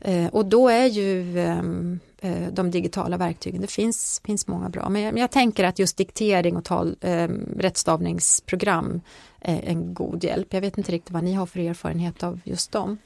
[0.00, 4.88] Eh, och då är ju ehm, eh, de digitala verktygen, det finns, finns många bra.
[4.88, 9.00] Men jag, men jag tänker att just diktering och tal, eh, rättstavningsprogram
[9.40, 10.52] är en god hjälp.
[10.54, 12.98] Jag vet inte riktigt vad ni har för erfarenhet av just dem.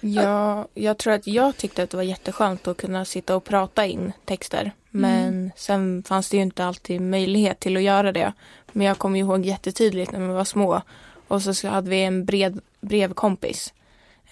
[0.00, 3.86] Ja, jag tror att jag tyckte att det var jätteskönt att kunna sitta och prata
[3.86, 4.72] in texter.
[4.90, 5.50] Men mm.
[5.56, 8.32] sen fanns det ju inte alltid möjlighet till att göra det.
[8.72, 10.82] Men jag kommer ihåg jättetydligt när vi var små.
[11.28, 13.72] Och så hade vi en bred, brevkompis.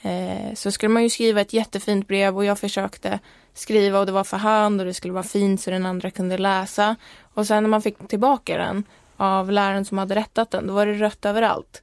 [0.02, 3.18] Eh, så skulle man ju skriva ett jättefint brev och jag försökte
[3.54, 6.38] skriva och det var för hand och det skulle vara fint så den andra kunde
[6.38, 6.96] läsa.
[7.34, 8.84] Och sen när man fick tillbaka den
[9.16, 11.82] av läraren som hade rättat den, då var det rött överallt.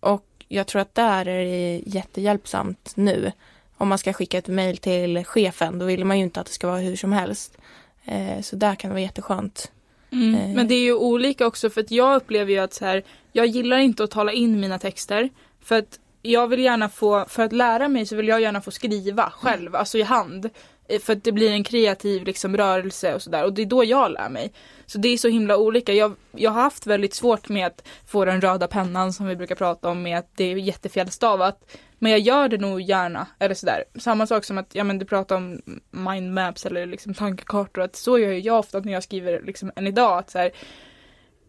[0.00, 3.32] Och jag tror att där är det jättehjälpsamt nu.
[3.76, 6.52] Om man ska skicka ett mejl till chefen, då vill man ju inte att det
[6.52, 7.58] ska vara hur som helst.
[8.04, 9.72] Eh, så där kan det vara jätteskönt.
[10.12, 10.56] Mm, eh.
[10.56, 13.46] Men det är ju olika också för att jag upplever ju att så här, jag
[13.46, 15.28] gillar inte att tala in mina texter.
[15.62, 18.70] För att jag vill gärna få, för att lära mig så vill jag gärna få
[18.70, 19.74] skriva själv, mm.
[19.74, 20.50] alltså i hand.
[20.92, 23.84] Eh, för att det blir en kreativ liksom, rörelse och sådär och det är då
[23.84, 24.52] jag lär mig.
[24.86, 25.92] Så det är så himla olika.
[25.92, 29.54] Jag, jag har haft väldigt svårt med att få den röda pennan som vi brukar
[29.54, 31.76] prata om med att det är jättefjällstavat.
[31.98, 33.84] Men jag gör det nog gärna, eller sådär.
[33.98, 38.18] Samma sak som att, ja men du pratar om mindmaps eller liksom tankekartor, att så
[38.18, 40.18] gör jag ofta när jag skriver liksom än idag.
[40.18, 40.50] Att så här,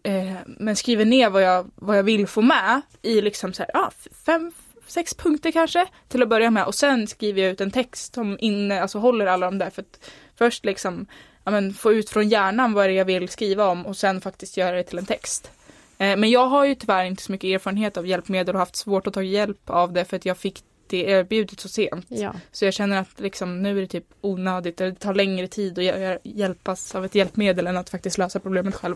[0.04, 3.72] eh, men skriver ner vad jag, vad jag vill få med i liksom så här,
[3.74, 3.92] ah,
[4.26, 4.52] fem,
[4.88, 8.38] sex punkter kanske till att börja med och sen skriver jag ut en text som
[8.40, 11.06] inne, alltså håller alla de där för att först liksom
[11.44, 14.22] ja, men, få ut från hjärnan vad det är jag vill skriva om och sen
[14.22, 15.52] faktiskt göra det till en text.
[15.98, 19.08] Eh, men jag har ju tyvärr inte så mycket erfarenhet av hjälpmedel och haft svårt
[19.08, 22.06] att ta hjälp av det för att jag fick det erbjudet så sent.
[22.08, 22.34] Ja.
[22.52, 26.20] Så jag känner att liksom, nu är det typ onödigt, det tar längre tid att
[26.24, 28.96] hjälpas av ett hjälpmedel än att faktiskt lösa problemet själv.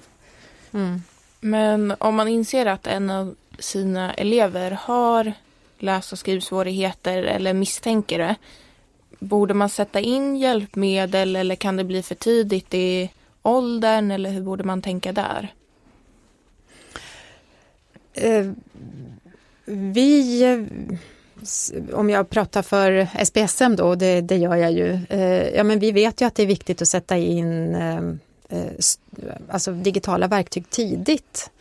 [0.72, 1.02] Mm.
[1.40, 5.34] Men om man inser att en av sina elever har
[5.80, 8.36] läs och skrivsvårigheter eller misstänker det,
[9.20, 13.12] borde man sätta in hjälpmedel eller kan det bli för tidigt i
[13.42, 15.54] åldern eller hur borde man tänka där?
[18.14, 18.52] Eh,
[19.66, 20.44] vi,
[21.94, 25.92] om jag pratar för SPSM då, det, det gör jag ju, eh, ja men vi
[25.92, 28.02] vet ju att det är viktigt att sätta in eh,
[29.50, 31.52] alltså digitala verktyg tidigt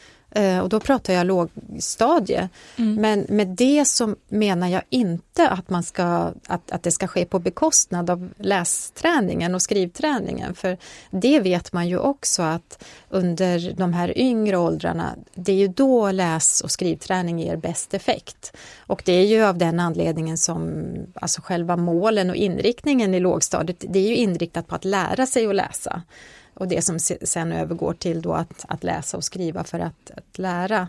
[0.63, 2.49] och då pratar jag lågstadie.
[2.77, 2.95] Mm.
[2.95, 7.25] Men med det så menar jag inte att, man ska, att, att det ska ske
[7.25, 10.55] på bekostnad av lästräningen och skrivträningen.
[10.55, 10.77] För
[11.11, 16.11] det vet man ju också att under de här yngre åldrarna, det är ju då
[16.11, 18.57] läs och skrivträning ger bäst effekt.
[18.79, 23.85] Och det är ju av den anledningen som alltså själva målen och inriktningen i lågstadiet,
[23.89, 26.03] det är ju inriktat på att lära sig att läsa
[26.57, 30.39] och det som sen övergår till då att, att läsa och skriva för att, att
[30.39, 30.89] lära.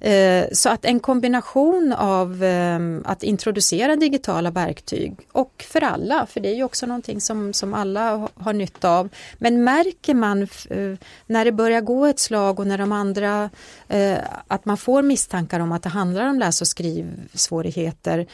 [0.00, 6.40] Eh, så att en kombination av eh, att introducera digitala verktyg och för alla, för
[6.40, 9.08] det är ju också någonting som, som alla har nytta av.
[9.38, 10.94] Men märker man eh,
[11.26, 13.50] när det börjar gå ett slag och när de andra,
[13.88, 18.26] eh, att man får misstankar om att det handlar om läs och skrivsvårigheter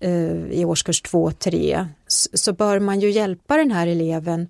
[0.00, 1.86] eh, i årskurs 2-3
[2.34, 4.48] så bör man ju hjälpa den här eleven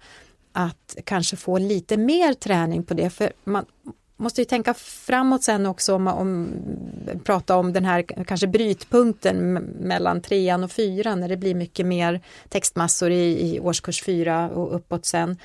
[0.59, 3.11] att kanske få lite mer träning på det.
[3.11, 3.65] För man
[4.17, 6.49] måste ju tänka framåt sen också om, om
[7.25, 12.21] prata om den här kanske brytpunkten mellan trean och fyran när det blir mycket mer
[12.49, 15.37] textmassor i, i årskurs fyra och uppåt sen.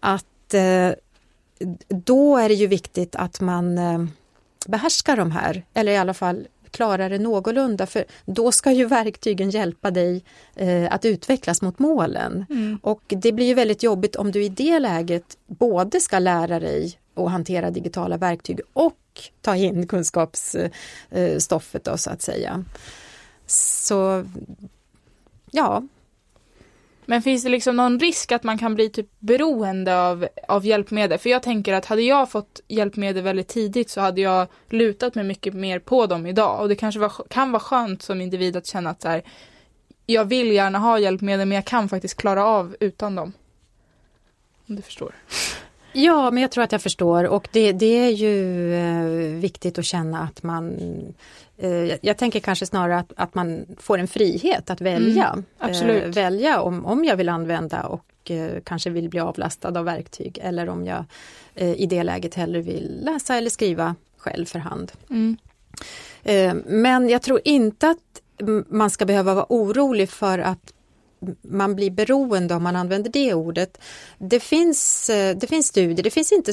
[0.00, 0.90] Att eh,
[1.88, 4.04] då är det ju viktigt att man eh,
[4.66, 9.50] behärskar de här, eller i alla fall klarar det någorlunda för då ska ju verktygen
[9.50, 10.24] hjälpa dig
[10.56, 12.46] eh, att utvecklas mot målen.
[12.50, 12.78] Mm.
[12.82, 16.98] Och det blir ju väldigt jobbigt om du i det läget både ska lära dig
[17.14, 18.98] att hantera digitala verktyg och
[19.40, 22.64] ta in kunskapsstoffet då så att säga.
[23.46, 24.24] Så
[25.50, 25.82] ja.
[27.06, 31.18] Men finns det liksom någon risk att man kan bli typ beroende av, av hjälpmedel?
[31.18, 35.24] För jag tänker att hade jag fått hjälpmedel väldigt tidigt så hade jag lutat mig
[35.24, 36.60] mycket mer på dem idag.
[36.60, 39.22] Och det kanske var, kan vara skönt som individ att känna att så här,
[40.06, 43.32] jag vill gärna ha hjälpmedel men jag kan faktiskt klara av utan dem.
[44.68, 45.14] Om du förstår.
[45.92, 49.84] Ja, men jag tror att jag förstår och det, det är ju eh, viktigt att
[49.84, 50.76] känna att man
[51.58, 55.28] eh, jag, tänker kanske snarare att, att man får en frihet att välja.
[55.28, 56.04] Mm, absolut.
[56.04, 60.38] Eh, välja om, om jag vill använda och eh, kanske vill bli avlastad av verktyg
[60.42, 61.04] eller om jag
[61.54, 64.92] i det läget hellre vill läsa eller skriva själv för hand.
[65.10, 65.36] Mm.
[66.66, 67.98] Men jag tror inte att
[68.68, 70.72] man ska behöva vara orolig för att
[71.42, 73.78] man blir beroende om man använder det ordet.
[74.18, 76.52] Det finns, eh, det finns studier, det finns inte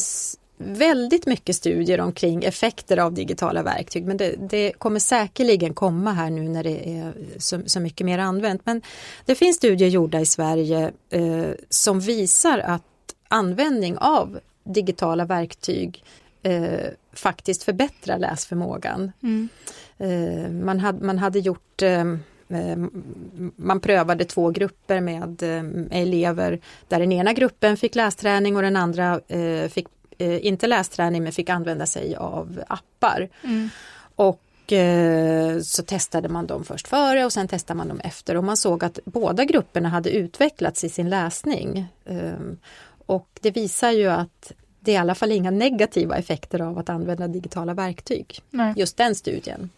[0.62, 6.30] väldigt mycket studier omkring effekter av digitala verktyg men det, det kommer säkerligen komma här
[6.30, 8.66] nu när det är så, så, mycket mer använt.
[8.66, 8.82] Men
[9.26, 12.84] det finns studier gjorda i Sverige eh, som visar att
[13.28, 16.04] användning av digitala verktyg
[16.44, 19.12] eh, faktiskt förbättrar läsförmågan.
[19.24, 19.50] Mm.
[19.98, 22.16] Eh, man, hade, man hade gjort eh,
[23.56, 25.44] man prövade två grupper med
[25.92, 29.20] elever där den ena gruppen fick lästräning och den andra
[29.70, 33.30] fick inte lästräning men fick använda sig av appar.
[33.44, 33.70] Mm.
[34.16, 34.42] Och
[35.64, 38.84] så testade man dem först före och sen testade man dem efter och man såg
[38.84, 41.88] att båda grupperna hade utvecklats i sin läsning.
[43.06, 46.90] Och det visar ju att det är i alla fall inga negativa effekter av att
[46.90, 48.40] använda digitala verktyg.
[48.50, 48.74] Nej.
[48.78, 49.70] Just den studien.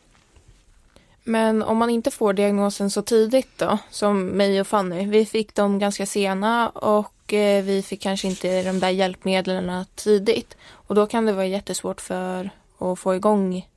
[1.23, 5.05] Men om man inte får diagnosen så tidigt då, som mig och Fanny.
[5.05, 10.57] Vi fick dem ganska sena och eh, vi fick kanske inte de där hjälpmedlen tidigt.
[10.71, 13.67] Och då kan det vara jättesvårt för att få igång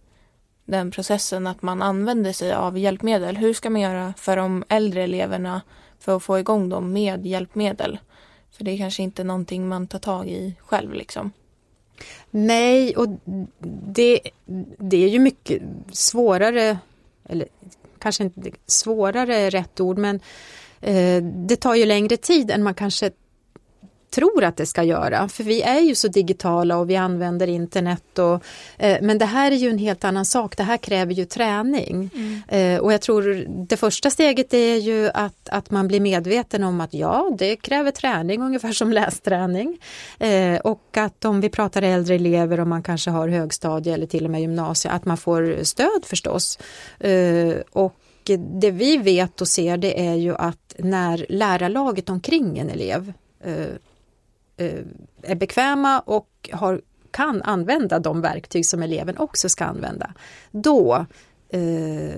[0.65, 3.37] den processen att man använder sig av hjälpmedel.
[3.37, 5.63] Hur ska man göra för de äldre eleverna
[5.99, 7.99] för att få igång dem med hjälpmedel?
[8.51, 11.33] För det är kanske inte någonting man tar tag i själv liksom.
[12.31, 13.09] Nej, och
[13.87, 14.21] det,
[14.79, 16.79] det är ju mycket svårare
[17.29, 17.49] eller
[17.99, 20.21] kanske inte svårare är rätt ord, men
[20.81, 23.11] eh, det tar ju längre tid än man kanske
[24.15, 25.29] tror att det ska göra.
[25.29, 28.19] För vi är ju så digitala och vi använder internet.
[28.19, 28.45] Och,
[28.79, 30.57] eh, men det här är ju en helt annan sak.
[30.57, 32.11] Det här kräver ju träning.
[32.15, 32.43] Mm.
[32.49, 36.81] Eh, och jag tror det första steget är ju att, att man blir medveten om
[36.81, 39.79] att ja, det kräver träning ungefär som lästräning.
[40.19, 44.25] Eh, och att om vi pratar äldre elever och man kanske har högstadie eller till
[44.25, 46.59] och med gymnasie, att man får stöd förstås.
[47.01, 47.95] Eh, och
[48.61, 53.13] det vi vet och ser det är ju att när lärarlaget omkring en elev
[53.45, 53.77] Eh,
[54.57, 54.81] Eh,
[55.23, 60.15] är bekväma och har, kan använda de verktyg som eleven också ska använda,
[60.51, 61.07] då
[61.49, 62.15] eh,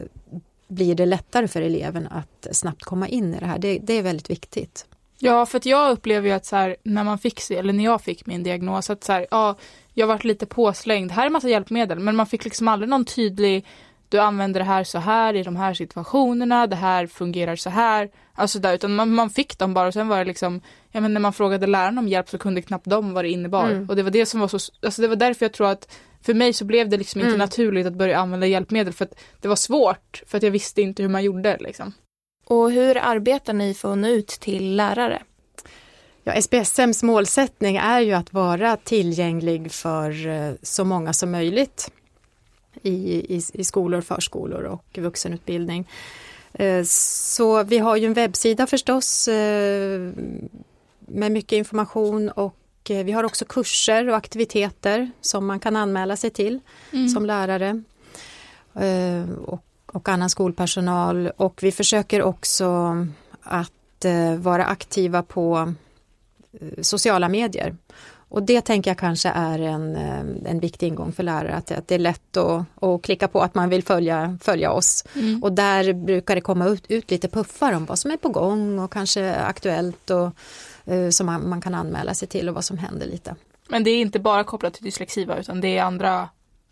[0.68, 3.59] blir det lättare för eleven att snabbt komma in i det här.
[3.59, 4.87] Det, det är väldigt viktigt.
[5.18, 8.03] Ja, för att jag upplever ju att så här, när man fick, eller när jag
[8.03, 9.57] fick min diagnos, att så här, ja,
[9.94, 11.12] jag varit lite påslängd.
[11.12, 13.66] Här är massa hjälpmedel, men man fick liksom aldrig någon tydlig
[14.08, 18.10] du använder det här så här i de här situationerna, det här fungerar så här.
[18.34, 21.14] Alltså där, utan man, man fick dem bara och sen var det liksom, ja men
[21.14, 23.70] när man frågade lärarna om hjälp så kunde knappt de vad det innebar.
[23.70, 23.88] Mm.
[23.88, 25.92] Och det var det som var så, alltså det var därför jag tror att
[26.22, 27.32] för mig så blev det liksom mm.
[27.32, 30.82] inte naturligt att börja använda hjälpmedel för att det var svårt för att jag visste
[30.82, 31.92] inte hur man gjorde liksom.
[32.46, 35.22] Och hur arbetar ni för att nå ut till lärare?
[36.24, 41.90] Ja, SPSMs målsättning är ju att vara tillgänglig för eh, så många som möjligt
[42.82, 45.86] i, i, i skolor, förskolor och vuxenutbildning.
[46.58, 50.12] Eh, så vi har ju en webbsida förstås eh,
[50.98, 56.16] med mycket information och eh, vi har också kurser och aktiviteter som man kan anmäla
[56.16, 56.60] sig till
[56.92, 57.08] mm.
[57.08, 57.82] som lärare
[59.46, 62.96] och, och annan skolpersonal och vi försöker också
[63.42, 63.72] att
[64.38, 65.74] vara aktiva på
[66.82, 67.76] sociala medier.
[68.28, 71.88] Och det tänker jag kanske är en, eh, en viktig ingång för lärare, att, att
[71.88, 75.04] det är lätt att, att klicka på att man vill följa, följa oss.
[75.14, 75.42] Mm.
[75.42, 78.78] Och där brukar det komma ut, ut, lite puffar om vad som är på gång
[78.78, 80.30] och kanske aktuellt och
[80.90, 83.36] uh, som man, man, kan anmäla sig till och vad som händer lite.
[83.68, 86.28] Men det är inte bara kopplat till dyslexi utan det är andra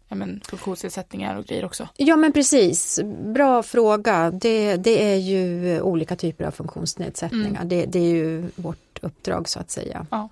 [0.09, 1.89] men, funktionsnedsättningar och grejer också?
[1.97, 4.31] Ja men precis, bra fråga.
[4.31, 7.61] Det, det är ju olika typer av funktionsnedsättningar.
[7.61, 7.69] Mm.
[7.69, 10.07] Det, det, är ju vårt uppdrag så att säga.
[10.11, 10.29] Ja.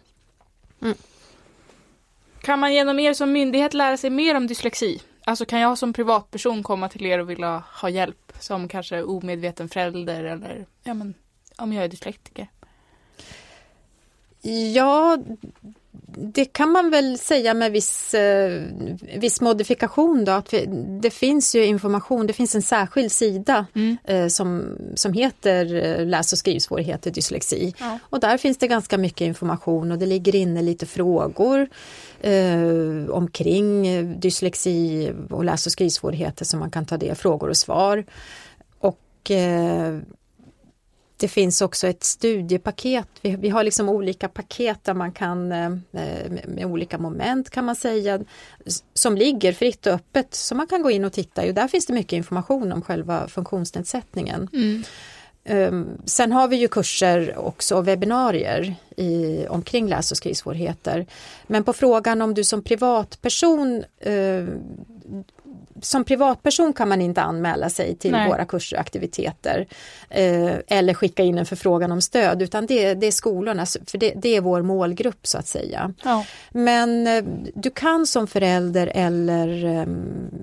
[0.82, 0.96] Mm.
[2.42, 5.00] Kan man genom er som myndighet lära sig mer om dyslexi?
[5.24, 9.68] Alltså kan jag som privatperson komma till er och vilja ha hjälp som kanske omedveten
[9.68, 11.14] förälder eller ja men
[11.57, 12.49] om jag är dyslektiker?
[14.74, 15.18] Ja,
[16.16, 18.62] det kan man väl säga med viss, eh,
[19.16, 20.66] viss modifikation då, att vi,
[21.03, 23.97] det finns ju information, det finns en särskild sida Mm.
[24.05, 27.74] eh, som, som heter eh, läs och skrivsvårigheter, dyslexi.
[27.78, 27.99] Ja.
[28.11, 31.68] Och där finns det ganska mycket information och det ligger inne lite frågor
[32.20, 37.57] eh, omkring eh, dyslexi och läs och skrivsvårigheter som man kan ta del frågor och
[37.57, 38.05] svar.
[38.78, 39.99] Och eh,
[41.23, 43.09] det finns också ett studiepaket.
[43.20, 47.77] Vi, vi har liksom olika paket där man kan eh, med, olika moment kan man
[47.77, 48.20] säga
[48.95, 51.51] som ligger fritt och öppet som man kan gå in och titta i.
[51.51, 54.49] Och där finns det mycket information om själva funktionsnedsättningen.
[54.53, 54.83] Mm.
[55.49, 61.07] Um, sen har vi ju kurser också och webbinarier i, omkring läs och skrivsvårigheter.
[61.47, 64.47] Men på frågan om du som privatperson eh,
[65.85, 68.28] som privatperson kan man inte anmäla sig till Nej.
[68.28, 69.66] våra kurser och aktiviteter
[70.11, 74.12] eh, eller skicka in en förfrågan om stöd utan det, det är skolorna, för det,
[74.16, 75.95] det är vår målgrupp så att säga.
[76.05, 76.24] Ja.
[76.51, 77.24] Men eh,
[77.55, 79.87] du kan som förälder eller eh,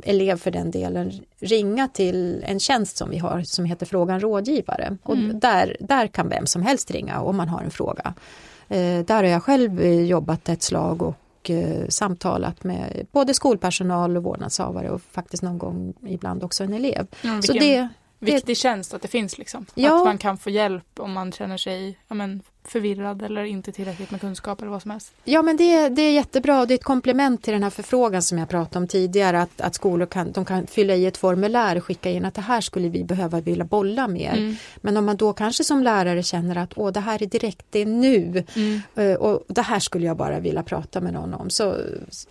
[0.04, 4.98] elev för den delen ringa till en tjänst som vi har som heter Frågan rådgivare.
[5.04, 5.40] Och Mm.
[5.40, 8.14] där, där kan vem som helst ringa om man har en fråga.
[8.70, 11.16] Eh, där har jag själv jobbat ett slag och
[11.50, 17.08] eh, samtalat med både skolpersonal och vårdnadshavare och faktiskt någon gång ibland också en elev.
[17.24, 17.90] Mm, Så det,
[18.20, 19.66] viktig tjänst att det finns liksom.
[19.76, 19.98] Ja.
[19.98, 24.12] Att man kan få hjälp om man känner sig ja, men, förvirrad eller inte tillräckligt
[24.12, 25.12] med kunskap eller vad som helst.
[25.24, 28.22] Ja men det, det är jättebra och det är ett komplement till den här förfrågan
[28.22, 31.76] som jag pratade om tidigare att, att skolor kan, de kan fylla i ett formulär
[31.78, 34.34] och skicka in att det här skulle vi behöva vilja bolla mer.
[34.38, 34.56] Mm.
[34.78, 37.80] Men om man då kanske som lärare känner att Åh, det här är direkt, det
[37.80, 38.82] är nu Mm.
[38.96, 41.76] eh, och det här skulle jag bara vilja prata med någon om så,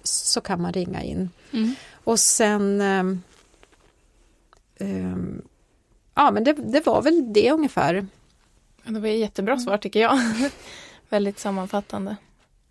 [0.03, 1.31] så kan man ringa in.
[1.53, 1.75] Mm.
[2.05, 3.23] Och sen ehm,
[6.15, 8.07] Ja men det, det var väl det ungefär.
[8.89, 10.21] Det var ett jättebra svar tycker jag.
[11.09, 12.17] Väldigt sammanfattande.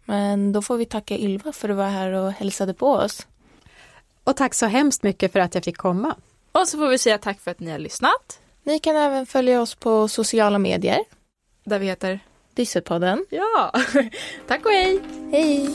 [0.05, 3.27] Men då får vi tacka Ylva för att du var här och hälsade på oss.
[4.23, 6.15] Och tack så hemskt mycket för att jag fick komma.
[6.51, 8.39] Och så får vi säga tack för att ni har lyssnat.
[8.63, 10.99] Ni kan även följa oss på sociala medier.
[11.63, 12.19] Där vi heter
[12.53, 13.25] Dysselpodden.
[13.29, 13.71] Ja,
[14.47, 14.99] tack och hej!
[15.31, 15.69] Hej!